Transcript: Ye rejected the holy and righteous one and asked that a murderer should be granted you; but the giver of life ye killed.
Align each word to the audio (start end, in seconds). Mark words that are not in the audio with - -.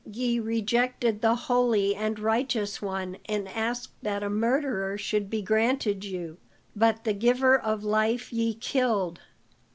Ye 0.11 0.39
rejected 0.39 1.21
the 1.21 1.35
holy 1.35 1.93
and 1.93 2.17
righteous 2.17 2.81
one 2.81 3.17
and 3.25 3.47
asked 3.47 3.91
that 4.01 4.23
a 4.23 4.31
murderer 4.31 4.97
should 4.97 5.29
be 5.29 5.43
granted 5.43 6.03
you; 6.03 6.39
but 6.75 7.03
the 7.03 7.13
giver 7.13 7.55
of 7.55 7.83
life 7.83 8.33
ye 8.33 8.55
killed. 8.55 9.19